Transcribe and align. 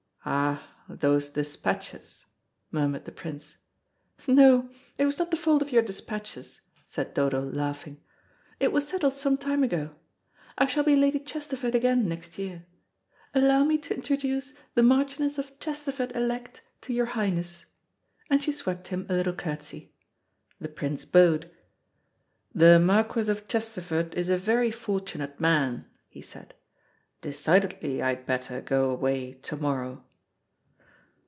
"Ah, 0.23 0.69
those 0.87 1.29
despatches," 1.31 2.27
murmured 2.69 3.05
the 3.05 3.11
Prince. 3.11 3.55
"No, 4.27 4.69
it 4.99 5.05
was 5.07 5.17
not 5.17 5.31
the 5.31 5.35
fault 5.35 5.63
of 5.63 5.71
your 5.71 5.81
despatches," 5.81 6.61
said 6.85 7.15
Dodo, 7.15 7.41
laughing. 7.41 7.99
"It 8.59 8.71
was 8.71 8.87
settled 8.87 9.13
some 9.13 9.35
time 9.35 9.63
ago. 9.63 9.95
I 10.59 10.67
shall 10.67 10.83
be 10.83 10.95
Lady 10.95 11.17
Chesterford 11.17 11.73
again 11.73 12.07
next 12.07 12.37
year. 12.37 12.67
Allow 13.33 13.63
me 13.63 13.79
to 13.79 13.95
introduce 13.95 14.53
the 14.75 14.83
Marchioness 14.83 15.39
of 15.39 15.57
Chesterford 15.59 16.15
elect 16.15 16.61
to 16.81 16.93
your 16.93 17.07
Highness," 17.17 17.65
and 18.29 18.43
she 18.43 18.51
swept 18.51 18.89
him 18.89 19.07
a 19.09 19.13
little 19.15 19.33
curtsey. 19.33 19.91
The 20.59 20.69
Prince 20.69 21.03
bowed. 21.03 21.49
"The 22.53 22.79
Marquis 22.79 23.27
of 23.27 23.47
Chesterford 23.47 24.13
is 24.13 24.29
a 24.29 24.37
very 24.37 24.69
fortunate 24.69 25.39
man," 25.39 25.87
he 26.09 26.21
said. 26.21 26.53
"Decidedly 27.21 28.03
I 28.03 28.09
had 28.09 28.27
better 28.27 28.61
go 28.61 28.91
away 28.91 29.33
to 29.33 29.57
morrow." 29.57 30.05